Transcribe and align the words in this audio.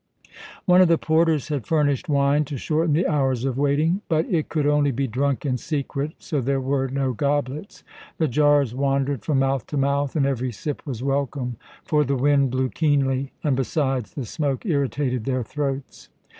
One 0.65 0.81
of 0.81 0.87
the 0.87 0.97
porters 0.97 1.49
had 1.49 1.67
furnished 1.67 2.09
wine 2.09 2.43
to 2.45 2.57
shorten 2.57 2.93
the 2.93 3.05
hours 3.05 3.45
of 3.45 3.55
waiting; 3.59 4.01
but 4.09 4.25
it 4.25 4.49
could 4.49 4.65
only 4.65 4.89
be 4.89 5.05
drunk 5.05 5.45
in 5.45 5.57
secret, 5.57 6.13
so 6.17 6.41
there 6.41 6.59
were 6.59 6.87
no 6.87 7.13
goblets. 7.13 7.83
The 8.17 8.27
jars 8.27 8.73
wandered 8.73 9.23
from 9.23 9.37
mouth 9.37 9.67
to 9.67 9.77
mouth, 9.77 10.15
and 10.15 10.25
every 10.25 10.53
sip 10.53 10.87
was 10.87 11.03
welcome, 11.03 11.57
for 11.85 12.03
the 12.03 12.15
wind 12.17 12.49
blew 12.49 12.69
keenly, 12.69 13.31
and 13.43 13.55
besides, 13.55 14.15
the 14.15 14.25
smoke 14.25 14.65
irritated 14.65 15.25
their 15.25 15.43
throats. 15.43 16.09